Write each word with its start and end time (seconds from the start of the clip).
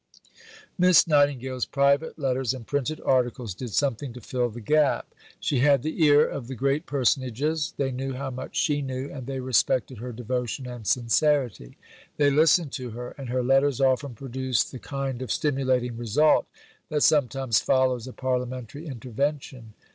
"Miss 0.79 1.05
Nightingale's 1.05 1.67
private 1.67 2.17
letters 2.17 2.55
and 2.55 2.65
printed 2.65 2.99
articles 3.05 3.53
did 3.53 3.69
something 3.71 4.13
to 4.13 4.19
fill 4.19 4.49
the 4.49 4.59
gap. 4.59 5.13
She 5.39 5.59
had 5.59 5.83
the 5.83 6.03
ear 6.03 6.27
of 6.27 6.47
the 6.47 6.55
great 6.55 6.87
personages; 6.87 7.75
they 7.77 7.91
knew 7.91 8.13
how 8.13 8.31
much 8.31 8.55
she 8.57 8.81
knew, 8.81 9.11
and 9.11 9.27
they 9.27 9.39
respected 9.39 9.99
her 9.99 10.11
devotion 10.11 10.65
and 10.65 10.87
sincerity. 10.87 11.77
They 12.17 12.31
listened 12.31 12.71
to 12.71 12.89
her, 12.89 13.13
and 13.15 13.29
her 13.29 13.43
letters 13.43 13.79
often 13.79 14.15
produced 14.15 14.71
the 14.71 14.79
kind 14.79 15.21
of 15.21 15.31
stimulating 15.31 15.97
result 15.97 16.47
that 16.89 17.03
sometimes 17.03 17.59
follows 17.59 18.07
a 18.07 18.13
parliamentary 18.13 18.87
intervention. 18.87 19.73